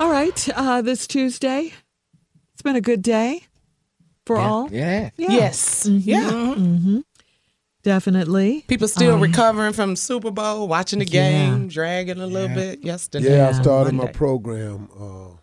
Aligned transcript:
All 0.00 0.10
right, 0.10 0.48
uh, 0.56 0.82
this 0.82 1.06
Tuesday, 1.06 1.72
it's 2.52 2.62
been 2.62 2.76
a 2.76 2.80
good 2.80 3.02
day 3.02 3.44
for 4.26 4.36
all. 4.36 4.68
Yeah. 4.72 5.10
Yes. 5.16 5.86
Mhm. 5.86 6.02
Yeah. 6.04 6.30
hmm 6.54 6.98
Definitely. 7.84 8.64
People 8.68 8.86
still 8.86 9.14
Um, 9.14 9.20
recovering 9.20 9.72
from 9.72 9.96
Super 9.96 10.30
Bowl, 10.30 10.68
watching 10.68 11.00
the 11.00 11.04
Yeah. 11.04 11.30
game, 11.30 11.68
dragging 11.68 12.20
a 12.20 12.26
little 12.26 12.54
bit 12.54 12.84
yesterday. 12.84 13.36
Yeah, 13.36 13.48
I 13.48 13.52
started 13.52 13.94
my 13.94 14.06
program. 14.06 14.88
Uh, 14.96 15.36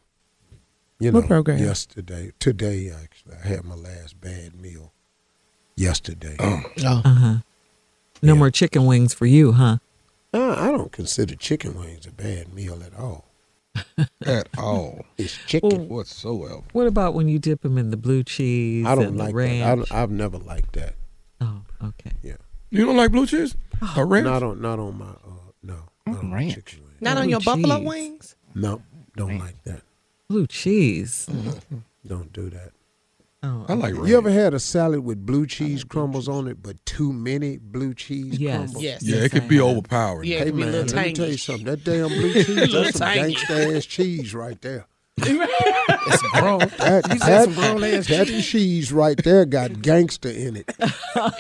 you 0.99 1.11
know, 1.11 1.21
program? 1.21 1.59
yesterday, 1.59 2.31
today 2.39 2.89
actually, 2.91 3.35
I 3.43 3.47
had 3.47 3.63
my 3.65 3.75
last 3.75 4.19
bad 4.21 4.55
meal. 4.55 4.93
Yesterday. 5.75 6.35
Oh. 6.39 6.61
Uh-huh. 6.85 7.35
No 8.21 8.35
more 8.35 8.51
chicken 8.51 8.85
wings 8.85 9.13
for 9.13 9.25
you, 9.25 9.53
huh? 9.53 9.77
Uh, 10.33 10.55
I 10.57 10.71
don't 10.71 10.91
consider 10.91 11.35
chicken 11.35 11.73
wings 11.79 12.05
a 12.05 12.11
bad 12.11 12.53
meal 12.53 12.81
at 12.85 12.93
all. 12.97 13.25
at 14.25 14.47
all. 14.57 15.05
It's 15.17 15.37
chicken. 15.47 15.89
whatsoever. 15.89 16.61
What 16.73 16.87
about 16.87 17.13
when 17.13 17.27
you 17.27 17.39
dip 17.39 17.61
them 17.61 17.77
in 17.77 17.91
the 17.91 17.97
blue 17.97 18.23
cheese 18.23 18.85
I 18.85 18.95
don't 18.95 19.05
and 19.05 19.17
like 19.17 19.29
the 19.29 19.35
ranch? 19.35 19.59
that. 19.59 19.71
I 19.71 19.75
don't, 19.75 19.91
I've 19.91 20.11
never 20.11 20.37
liked 20.37 20.73
that. 20.73 20.95
Oh, 21.41 21.61
okay. 21.83 22.11
Yeah. 22.21 22.37
You 22.69 22.85
don't 22.85 22.97
like 22.97 23.11
blue 23.11 23.25
cheese? 23.25 23.55
Or 23.97 24.05
ranch? 24.05 24.25
Not 24.25 24.43
on, 24.43 24.61
not 24.61 24.79
on 24.79 24.97
my. 24.97 25.05
Uh, 25.05 25.51
no. 25.63 25.77
Not 26.05 26.19
on 26.19 26.31
ranch. 26.33 26.55
chicken 26.55 26.83
wings. 26.83 27.01
Not 27.01 27.17
on 27.17 27.23
Blue 27.23 27.31
your 27.31 27.39
buffalo 27.39 27.81
wings? 27.81 28.35
No, 28.55 28.81
don't 29.15 29.37
like 29.39 29.63
that. 29.63 29.81
Blue 30.27 30.47
cheese. 30.47 31.27
Don't 32.05 32.31
do 32.33 32.49
that. 32.49 32.71
Oh, 33.41 33.65
I 33.69 33.73
like 33.73 33.93
ranch. 33.95 34.09
You 34.09 34.17
ever 34.17 34.29
had 34.31 34.53
a 34.53 34.59
salad 34.59 34.99
with 35.01 35.25
blue 35.25 35.45
cheese 35.47 35.85
crumbles 35.85 36.27
on 36.27 36.47
it, 36.49 36.61
but 36.61 36.85
too 36.85 37.13
many 37.13 37.57
blue 37.57 37.93
cheese 37.93 38.37
Yes. 38.37 38.57
crumbles? 38.57 38.83
Yes. 38.83 39.01
yeah, 39.03 39.15
Yes, 39.15 39.25
it 39.25 39.29
could 39.31 39.43
I 39.43 39.47
be 39.47 39.55
have. 39.57 39.65
overpowering. 39.65 40.29
Yeah, 40.29 40.37
it 40.39 40.45
Hey 40.45 40.51
be 40.51 40.61
a 40.61 40.65
man, 40.65 40.71
little 40.73 40.95
let 40.97 41.05
me 41.07 41.13
tell 41.13 41.25
you 41.25 41.31
tangy. 41.31 41.37
something. 41.37 41.65
That 41.65 41.83
damn 41.85 42.07
blue 42.09 42.33
cheese, 42.43 42.71
that's 42.73 42.97
some 42.97 43.07
tangy. 43.07 43.35
gangsta 43.35 43.77
ass 43.77 43.85
cheese 43.85 44.33
right 44.33 44.61
there. 44.61 44.85
It's 46.11 46.21
grown. 46.39 46.59
That, 46.79 47.07
You 47.13 47.19
said 47.19 47.27
that, 47.29 47.43
some 47.45 47.53
grown 47.53 47.83
ass 47.83 48.07
that 48.07 48.27
cheese. 48.27 48.45
cheese 48.47 48.91
right 48.91 49.17
there 49.23 49.45
got 49.45 49.81
gangster 49.81 50.29
in 50.29 50.55
it. 50.57 50.71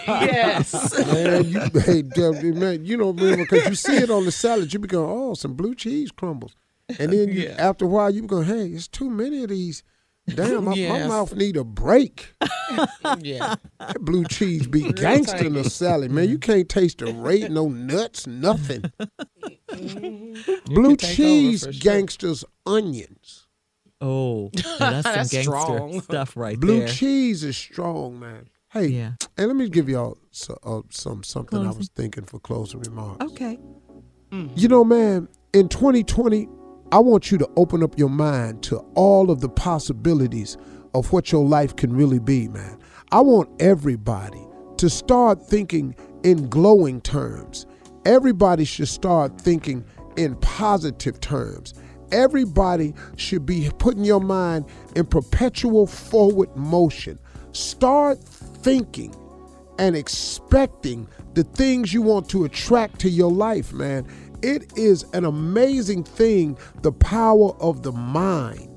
yes. 0.07 0.73
Man, 1.07 1.45
you, 1.45 1.59
hey, 1.81 2.01
man, 2.51 2.85
you 2.85 2.97
don't 2.97 3.15
remember 3.15 3.45
because 3.45 3.67
you 3.67 3.75
see 3.75 3.97
it 3.97 4.09
on 4.09 4.25
the 4.25 4.31
salad, 4.31 4.71
you 4.73 4.79
be 4.79 4.87
going, 4.87 5.09
oh, 5.09 5.33
some 5.33 5.53
blue 5.53 5.75
cheese 5.75 6.11
crumbles. 6.11 6.55
And 6.99 7.11
then 7.13 7.29
you, 7.29 7.49
after 7.49 7.85
a 7.85 7.87
while, 7.87 8.09
you 8.09 8.21
be 8.21 8.27
going, 8.27 8.45
hey, 8.47 8.67
it's 8.67 8.87
too 8.87 9.09
many 9.09 9.43
of 9.43 9.49
these. 9.49 9.83
Damn, 10.35 10.65
my, 10.65 10.75
my 10.75 11.07
mouth 11.07 11.35
need 11.35 11.57
a 11.57 11.63
break. 11.63 12.33
yeah. 13.19 13.55
That 13.79 13.97
blue 14.01 14.25
cheese 14.25 14.67
be 14.67 14.91
gangster 14.93 15.45
in 15.45 15.53
the 15.53 15.69
salad, 15.69 16.11
man. 16.11 16.29
You 16.29 16.37
can't 16.39 16.67
taste 16.69 16.99
the 16.99 17.13
rate, 17.13 17.49
no 17.51 17.67
nuts, 17.69 18.27
nothing. 18.27 18.83
blue 19.67 20.35
can 20.35 20.43
take 20.65 20.73
over 20.73 20.95
cheese 20.95 21.61
sure. 21.61 21.71
gangsters 21.73 22.43
onions. 22.65 23.47
Oh, 24.01 24.49
now 24.55 24.61
that's 24.79 24.79
some 24.79 25.13
That's 25.13 25.31
gangster 25.31 25.41
strong. 25.43 26.01
stuff 26.01 26.37
right 26.37 26.57
Blue 26.59 26.79
there. 26.79 26.87
Blue 26.87 26.93
cheese 26.95 27.43
is 27.43 27.57
strong, 27.57 28.19
man. 28.19 28.49
Hey, 28.71 28.87
Yeah. 28.87 29.13
and 29.37 29.47
let 29.47 29.55
me 29.55 29.67
give 29.67 29.89
y'all 29.89 30.17
so, 30.31 30.57
uh, 30.63 30.81
some 30.89 31.23
something 31.23 31.59
I 31.65 31.71
was 31.71 31.89
thinking 31.89 32.23
for 32.23 32.39
closing 32.39 32.79
remarks. 32.81 33.25
Okay. 33.25 33.57
You 34.31 34.67
know, 34.67 34.83
man, 34.83 35.27
in 35.53 35.69
2020, 35.69 36.47
I 36.91 36.97
want 36.97 37.31
you 37.31 37.37
to 37.37 37.49
open 37.55 37.83
up 37.83 37.99
your 37.99 38.09
mind 38.09 38.63
to 38.63 38.77
all 38.95 39.29
of 39.29 39.41
the 39.41 39.49
possibilities 39.49 40.57
of 40.95 41.11
what 41.13 41.31
your 41.31 41.45
life 41.45 41.75
can 41.75 41.93
really 41.95 42.17
be, 42.17 42.47
man. 42.47 42.79
I 43.11 43.21
want 43.21 43.49
everybody 43.61 44.43
to 44.77 44.89
start 44.89 45.39
thinking 45.39 45.95
in 46.23 46.49
glowing 46.49 46.99
terms. 47.01 47.67
Everybody 48.05 48.65
should 48.65 48.87
start 48.87 49.39
thinking 49.39 49.85
in 50.17 50.35
positive 50.37 51.19
terms. 51.21 51.75
Everybody 52.11 52.95
should 53.17 53.45
be 53.45 53.69
putting 53.77 54.03
your 54.03 54.21
mind 54.21 54.65
in 54.95 55.05
perpetual 55.05 55.85
forward 55.85 56.55
motion. 56.55 57.19
Start 57.51 58.17
thinking 58.19 59.13
and 59.77 59.95
expecting 59.95 61.07
the 61.35 61.43
things 61.43 61.93
you 61.93 62.01
want 62.01 62.27
to 62.29 62.45
attract 62.45 62.99
to 63.01 63.09
your 63.09 63.31
life, 63.31 63.73
man. 63.73 64.07
It 64.41 64.77
is 64.77 65.03
an 65.13 65.25
amazing 65.25 66.03
thing, 66.03 66.57
the 66.81 66.93
power 66.93 67.51
of 67.59 67.83
the 67.83 67.91
mind. 67.91 68.69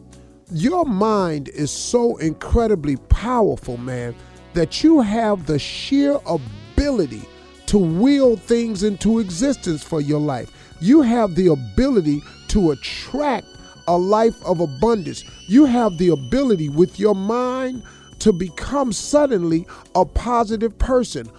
Your 0.50 0.84
mind 0.84 1.48
is 1.48 1.70
so 1.70 2.16
incredibly 2.16 2.96
powerful, 2.96 3.76
man, 3.76 4.14
that 4.54 4.82
you 4.82 5.00
have 5.00 5.46
the 5.46 5.58
sheer 5.58 6.18
ability 6.26 7.22
to 7.66 7.78
will 7.78 8.36
things 8.36 8.82
into 8.82 9.20
existence 9.20 9.82
for 9.82 10.00
your 10.00 10.20
life. 10.20 10.50
You 10.80 11.00
have 11.02 11.36
the 11.36 11.48
ability 11.48 12.20
to 12.48 12.72
attract 12.72 13.46
a 13.86 13.96
life 13.96 14.34
of 14.44 14.60
abundance. 14.60 15.24
You 15.48 15.64
have 15.64 15.96
the 15.96 16.08
ability 16.08 16.68
with 16.70 16.98
your 16.98 17.14
mind 17.14 17.84
to 18.18 18.32
become 18.32 18.92
suddenly 18.92 19.66
a 19.94 20.04
positive 20.04 20.76
person 20.78 21.30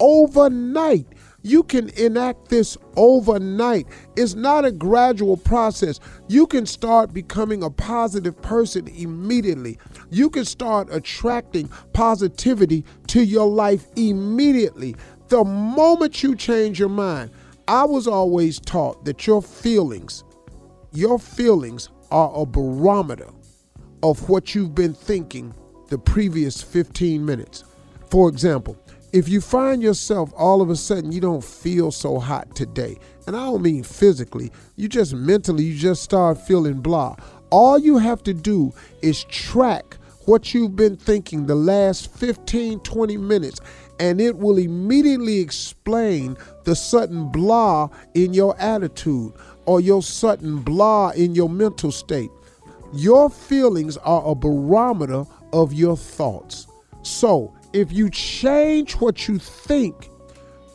overnight. 0.00 1.06
You 1.42 1.64
can 1.64 1.88
enact 1.90 2.48
this 2.48 2.76
overnight. 2.96 3.86
It's 4.16 4.34
not 4.34 4.64
a 4.64 4.72
gradual 4.72 5.36
process. 5.36 5.98
You 6.28 6.46
can 6.46 6.66
start 6.66 7.12
becoming 7.12 7.62
a 7.62 7.70
positive 7.70 8.40
person 8.40 8.88
immediately. 8.88 9.78
You 10.10 10.30
can 10.30 10.44
start 10.44 10.88
attracting 10.92 11.68
positivity 11.92 12.84
to 13.08 13.22
your 13.24 13.46
life 13.46 13.86
immediately. 13.96 14.94
The 15.28 15.44
moment 15.44 16.22
you 16.22 16.36
change 16.36 16.78
your 16.78 16.88
mind, 16.88 17.30
I 17.66 17.84
was 17.84 18.06
always 18.06 18.60
taught 18.60 19.04
that 19.04 19.26
your 19.26 19.42
feelings, 19.42 20.24
your 20.92 21.18
feelings 21.18 21.88
are 22.10 22.30
a 22.34 22.46
barometer 22.46 23.30
of 24.02 24.28
what 24.28 24.54
you've 24.54 24.74
been 24.74 24.94
thinking 24.94 25.54
the 25.88 25.98
previous 25.98 26.62
15 26.62 27.24
minutes. 27.24 27.64
For 28.10 28.28
example, 28.28 28.76
if 29.12 29.28
you 29.28 29.42
find 29.42 29.82
yourself 29.82 30.32
all 30.36 30.62
of 30.62 30.70
a 30.70 30.76
sudden 30.76 31.12
you 31.12 31.20
don't 31.20 31.44
feel 31.44 31.90
so 31.90 32.18
hot 32.18 32.56
today, 32.56 32.96
and 33.26 33.36
I 33.36 33.44
don't 33.44 33.62
mean 33.62 33.82
physically, 33.82 34.50
you 34.76 34.88
just 34.88 35.14
mentally, 35.14 35.64
you 35.64 35.76
just 35.76 36.02
start 36.02 36.38
feeling 36.38 36.80
blah. 36.80 37.16
All 37.50 37.78
you 37.78 37.98
have 37.98 38.22
to 38.24 38.32
do 38.32 38.72
is 39.02 39.24
track 39.24 39.98
what 40.24 40.54
you've 40.54 40.76
been 40.76 40.96
thinking 40.96 41.46
the 41.46 41.54
last 41.54 42.10
15, 42.16 42.80
20 42.80 43.16
minutes, 43.18 43.60
and 44.00 44.20
it 44.20 44.38
will 44.38 44.56
immediately 44.56 45.40
explain 45.40 46.36
the 46.64 46.74
sudden 46.74 47.30
blah 47.30 47.88
in 48.14 48.32
your 48.32 48.58
attitude 48.58 49.32
or 49.66 49.80
your 49.80 50.02
sudden 50.02 50.60
blah 50.60 51.10
in 51.10 51.34
your 51.34 51.50
mental 51.50 51.92
state. 51.92 52.30
Your 52.94 53.28
feelings 53.28 53.96
are 53.98 54.22
a 54.24 54.34
barometer 54.34 55.24
of 55.52 55.72
your 55.72 55.96
thoughts. 55.96 56.66
So, 57.02 57.54
if 57.72 57.92
you 57.92 58.10
change 58.10 58.94
what 58.94 59.28
you 59.28 59.38
think, 59.38 60.10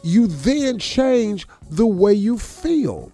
you 0.03 0.27
then 0.27 0.79
change 0.79 1.47
the 1.69 1.87
way 1.87 2.13
you 2.13 2.37
feel. 2.37 3.11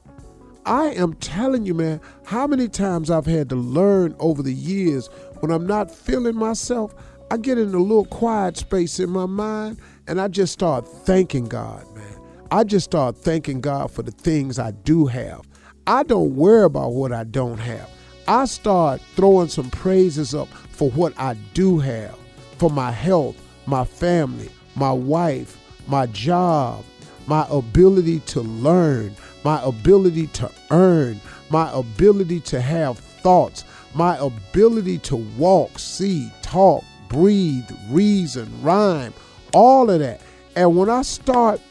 I 0.66 0.92
am 0.92 1.14
telling 1.16 1.66
you, 1.66 1.74
man, 1.74 2.00
how 2.24 2.48
many 2.48 2.70
times 2.70 3.10
I've 3.10 3.26
had 3.26 3.50
to 3.50 3.56
learn 3.56 4.16
over 4.20 4.42
the 4.42 4.54
years 4.54 5.08
when 5.42 5.52
I'm 5.52 5.68
not 5.68 5.92
feeling 5.92 6.38
myself, 6.38 6.96
I 7.30 7.38
get 7.38 7.58
in 7.58 7.74
a 7.74 7.80
little 7.80 8.06
quiet 8.06 8.58
space 8.58 9.00
in 9.00 9.10
my 9.10 9.26
mind 9.26 9.80
and 10.08 10.22
I 10.22 10.30
just 10.30 10.54
start 10.54 10.88
thanking 10.88 11.46
God, 11.46 11.86
man. 11.96 12.20
I 12.52 12.64
just 12.64 12.86
start 12.86 13.18
thanking 13.18 13.60
God 13.60 13.92
for 13.92 14.04
the 14.04 14.12
things 14.12 14.60
I 14.60 14.72
do 14.72 15.06
have. 15.08 15.42
I 15.86 16.04
don't 16.04 16.36
worry 16.36 16.64
about 16.64 16.94
what 16.94 17.12
I 17.12 17.26
don't 17.26 17.58
have. 17.58 17.90
I 18.28 18.46
start 18.46 19.02
throwing 19.16 19.50
some 19.50 19.70
praises 19.70 20.34
up 20.34 20.48
for 20.48 20.90
what 20.92 21.14
I 21.20 21.34
do 21.54 21.80
have, 21.80 22.18
for 22.58 22.70
my 22.70 22.92
health, 22.92 23.36
my 23.66 23.86
family, 23.86 24.50
my 24.76 24.92
wife, 24.92 25.58
my 25.88 26.06
job, 26.08 26.84
my 27.28 27.46
ability 27.50 28.20
to 28.22 28.42
learn, 28.42 29.16
my 29.44 29.62
ability 29.64 30.28
to 30.28 30.52
earn, 30.72 31.20
my 31.50 31.72
ability 31.74 32.40
to 32.42 32.62
have 32.62 32.98
thoughts, 32.98 33.64
my 33.94 34.18
ability 34.18 34.98
to 35.00 35.16
walk, 35.38 35.78
see, 35.80 36.32
talk, 36.42 36.84
breathe, 37.10 37.70
reason, 37.90 38.50
rhyme, 38.62 39.14
all 39.54 39.90
of 39.90 40.00
that. 40.00 40.22
And 40.56 40.76
when 40.76 40.90
I 40.90 41.02
start 41.04 41.62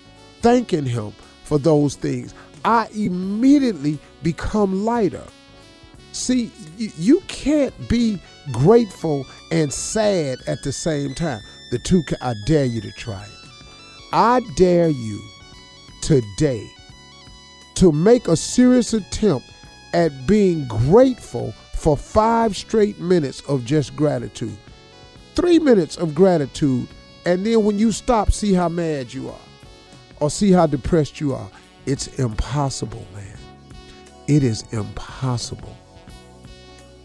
thanking 0.41 0.87
Him 0.87 1.13
for 1.45 1.59
those 1.59 1.95
things, 1.97 2.35
I 2.65 2.89
immediately 2.95 3.99
become 4.23 4.85
lighter. 4.85 5.25
See, 6.13 6.51
you 6.77 7.21
can't 7.27 7.75
be 7.89 8.21
grateful 8.53 9.27
and 9.51 9.73
sad 9.73 10.41
at 10.47 10.63
the 10.63 10.73
same 10.73 11.15
time. 11.15 11.41
The 11.73 11.79
two, 11.79 12.03
can, 12.03 12.19
I 12.21 12.35
dare 12.45 12.67
you 12.67 12.83
to 12.83 12.93
try 12.93 13.23
it. 13.23 13.31
I 14.13 14.43
dare 14.57 14.91
you 14.91 15.23
today 16.03 16.71
to 17.77 17.91
make 17.91 18.29
a 18.29 18.37
serious 18.37 18.93
attempt 18.93 19.47
at 19.95 20.27
being 20.27 20.69
grateful 20.69 21.53
for 21.75 21.97
five 21.97 22.55
straight 22.59 23.01
minutes 23.01 23.41
of 23.49 23.65
just 23.65 23.97
gratitude. 23.97 24.59
Three 25.35 25.59
minutes 25.59 25.97
of 25.97 26.15
gratitude, 26.15 26.89
and 27.25 27.47
then 27.47 27.65
when 27.65 27.79
you 27.79 27.91
stop, 27.91 28.33
see 28.33 28.53
how 28.53 28.69
mad 28.69 29.15
you 29.15 29.31
are 29.31 29.41
or 30.21 30.29
see 30.29 30.53
how 30.53 30.67
depressed 30.67 31.23
you 31.23 31.33
are. 31.33 31.49
It's 31.87 32.09
impossible, 32.19 33.07
man. 33.15 33.39
It 34.29 34.43
is 34.43 34.63
impossible. 34.73 35.75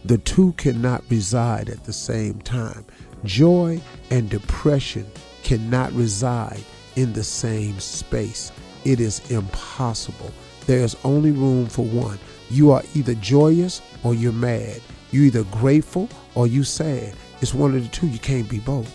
The 0.04 0.18
two 0.18 0.52
cannot 0.58 1.06
reside 1.10 1.70
at 1.70 1.86
the 1.86 1.94
same 1.94 2.42
time. 2.42 2.84
Joy 3.24 3.82
and 4.12 4.30
depression 4.30 5.06
cannot 5.44 5.92
reside 5.94 6.64
in 6.96 7.14
the 7.14 7.24
same 7.24 7.80
space. 7.80 8.52
It 8.86 9.00
is 9.00 9.30
impossible. 9.32 10.32
There 10.66 10.80
is 10.80 10.96
only 11.04 11.32
room 11.32 11.68
for 11.68 11.86
one. 11.86 12.20
You 12.50 12.72
are 12.72 12.84
either 12.96 13.16
joyous 13.16 13.82
or 14.04 14.14
you're 14.14 14.32
mad. 14.32 14.82
You're 15.12 15.26
either 15.26 15.44
grateful 15.46 16.10
or 16.36 16.48
you 16.48 16.64
sad. 16.64 17.14
It's 17.42 17.54
one 17.54 17.76
of 17.76 17.84
the 17.84 17.90
two. 17.90 18.08
You 18.08 18.20
can't 18.20 18.50
be 18.50 18.60
both. 18.60 18.94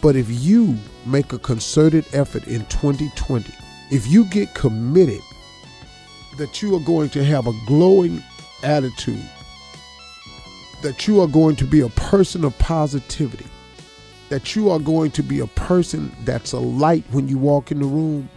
But 0.00 0.16
if 0.16 0.26
you 0.28 0.76
make 1.04 1.32
a 1.32 1.38
concerted 1.38 2.04
effort 2.12 2.46
in 2.46 2.64
2020, 2.66 3.52
if 3.90 4.06
you 4.06 4.24
get 4.26 4.54
committed 4.54 5.20
that 6.38 6.60
you 6.62 6.76
are 6.76 6.80
going 6.80 7.08
to 7.10 7.24
have 7.24 7.46
a 7.46 7.52
glowing 7.66 8.22
attitude, 8.62 9.24
that 10.86 11.08
you 11.08 11.20
are 11.20 11.26
going 11.26 11.56
to 11.56 11.64
be 11.64 11.80
a 11.80 11.88
person 11.88 12.44
of 12.44 12.56
positivity, 12.60 13.44
that 14.28 14.54
you 14.54 14.70
are 14.70 14.78
going 14.78 15.10
to 15.10 15.20
be 15.20 15.40
a 15.40 15.46
person 15.48 16.14
that's 16.24 16.52
a 16.52 16.60
light 16.60 17.02
when 17.10 17.26
you 17.26 17.36
walk 17.36 17.72
in 17.72 17.80
the 17.80 17.84
room, 17.84 18.28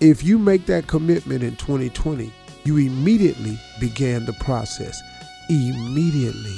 if 0.00 0.24
you 0.24 0.38
make 0.38 0.64
that 0.64 0.86
commitment 0.86 1.42
in 1.42 1.54
2020, 1.56 2.32
you 2.64 2.78
immediately 2.78 3.60
began 3.80 4.24
the 4.24 4.32
process. 4.40 4.98
Immediately. 5.50 6.56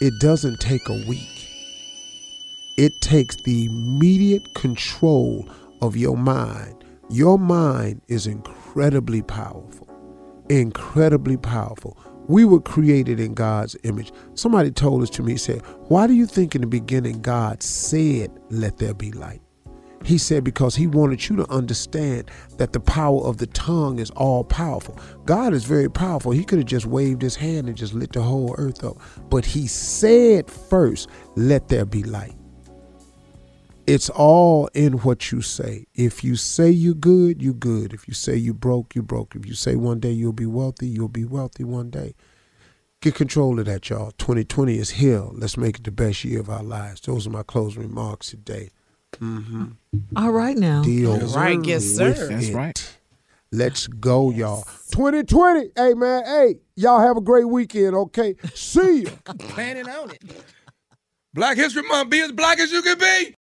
It 0.00 0.18
doesn't 0.18 0.60
take 0.60 0.88
a 0.88 1.04
week. 1.06 1.46
It 2.78 3.02
takes 3.02 3.36
the 3.42 3.66
immediate 3.66 4.54
control 4.54 5.46
of 5.82 5.94
your 5.94 6.16
mind. 6.16 6.82
Your 7.10 7.38
mind 7.38 8.00
is 8.08 8.26
incredibly 8.26 9.20
powerful. 9.20 9.86
Incredibly 10.48 11.36
powerful. 11.36 11.98
We 12.28 12.44
were 12.44 12.60
created 12.60 13.20
in 13.20 13.34
God's 13.34 13.76
image. 13.82 14.12
Somebody 14.34 14.70
told 14.70 15.02
us 15.02 15.10
to 15.10 15.22
me, 15.22 15.32
he 15.32 15.38
said, 15.38 15.62
Why 15.88 16.06
do 16.06 16.12
you 16.12 16.26
think 16.26 16.54
in 16.54 16.60
the 16.60 16.66
beginning 16.66 17.20
God 17.20 17.62
said, 17.62 18.30
Let 18.50 18.78
there 18.78 18.94
be 18.94 19.12
light? 19.12 19.42
He 20.04 20.16
said, 20.16 20.44
Because 20.44 20.74
he 20.74 20.86
wanted 20.86 21.28
you 21.28 21.36
to 21.36 21.50
understand 21.50 22.30
that 22.56 22.72
the 22.72 22.80
power 22.80 23.22
of 23.22 23.36
the 23.38 23.46
tongue 23.48 23.98
is 23.98 24.10
all 24.10 24.44
powerful. 24.44 24.98
God 25.26 25.52
is 25.52 25.64
very 25.64 25.90
powerful. 25.90 26.32
He 26.32 26.44
could 26.44 26.58
have 26.58 26.66
just 26.66 26.86
waved 26.86 27.22
his 27.22 27.36
hand 27.36 27.68
and 27.68 27.76
just 27.76 27.94
lit 27.94 28.12
the 28.12 28.22
whole 28.22 28.54
earth 28.58 28.84
up. 28.84 28.98
But 29.28 29.44
he 29.44 29.66
said 29.66 30.50
first, 30.50 31.08
Let 31.36 31.68
there 31.68 31.84
be 31.84 32.02
light. 32.02 32.39
It's 33.86 34.08
all 34.10 34.68
in 34.74 34.94
what 34.98 35.32
you 35.32 35.42
say. 35.42 35.86
If 35.94 36.22
you 36.22 36.36
say 36.36 36.70
you're 36.70 36.94
good, 36.94 37.42
you're 37.42 37.52
good. 37.54 37.92
If 37.92 38.06
you 38.06 38.14
say 38.14 38.36
you 38.36 38.54
broke, 38.54 38.94
you 38.94 39.02
broke. 39.02 39.34
If 39.34 39.46
you 39.46 39.54
say 39.54 39.74
one 39.74 39.98
day 40.00 40.12
you'll 40.12 40.32
be 40.32 40.46
wealthy, 40.46 40.86
you'll 40.86 41.08
be 41.08 41.24
wealthy 41.24 41.64
one 41.64 41.90
day. 41.90 42.14
Get 43.00 43.14
control 43.14 43.58
of 43.58 43.66
that, 43.66 43.88
y'all. 43.88 44.10
2020 44.12 44.76
is 44.78 44.90
here. 44.90 45.24
Let's 45.32 45.56
make 45.56 45.78
it 45.78 45.84
the 45.84 45.90
best 45.90 46.22
year 46.24 46.40
of 46.40 46.50
our 46.50 46.62
lives. 46.62 47.00
Those 47.00 47.26
are 47.26 47.30
my 47.30 47.42
closing 47.42 47.82
remarks 47.82 48.30
today. 48.30 48.70
Mm-hmm. 49.14 49.64
All 50.16 50.30
right 50.30 50.56
now. 50.56 50.82
Deal 50.82 51.12
All 51.12 51.18
right, 51.34 51.58
yes, 51.64 51.84
sir. 51.84 52.08
with 52.10 52.28
That's 52.28 52.48
it. 52.48 52.54
right. 52.54 52.96
Let's 53.50 53.86
go, 53.88 54.30
y'all. 54.30 54.62
2020. 54.92 55.70
Hey, 55.74 55.94
man. 55.94 56.24
Hey, 56.24 56.56
y'all 56.76 57.00
have 57.00 57.16
a 57.16 57.20
great 57.20 57.48
weekend, 57.48 57.96
okay? 57.96 58.36
See 58.54 59.00
you. 59.00 59.06
Planning 59.38 59.88
on 59.88 60.10
it. 60.10 60.22
Black 61.34 61.56
History 61.56 61.82
Month, 61.82 62.10
be 62.10 62.20
as 62.20 62.32
black 62.32 62.60
as 62.60 62.70
you 62.70 62.82
can 62.82 62.98
be. 62.98 63.34